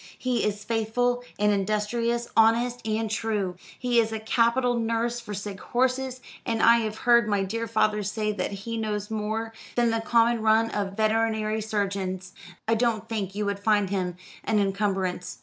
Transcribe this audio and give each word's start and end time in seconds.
He 0.17 0.43
is 0.43 0.63
faithful 0.63 1.23
and 1.37 1.51
industrious, 1.51 2.27
honest 2.35 2.81
and 2.87 3.07
true. 3.07 3.55
He 3.77 3.99
is 3.99 4.11
a 4.11 4.19
capital 4.19 4.73
nurse 4.73 5.19
for 5.19 5.35
sick 5.35 5.59
horses; 5.59 6.21
and 6.43 6.63
I 6.63 6.77
have 6.77 6.97
heard 6.97 7.27
my 7.27 7.43
dear 7.43 7.67
father 7.67 8.01
say 8.01 8.31
that 8.31 8.51
he 8.51 8.77
knows 8.77 9.11
more 9.11 9.53
than 9.75 9.91
the 9.91 10.01
common 10.01 10.41
run 10.41 10.71
of 10.71 10.97
veterinary 10.97 11.61
surgeons. 11.61 12.33
I 12.67 12.73
don't 12.73 13.07
think 13.07 13.35
you 13.35 13.45
would 13.45 13.59
find 13.59 13.91
him 13.91 14.15
an 14.43 14.57
incumbrance. 14.57 15.37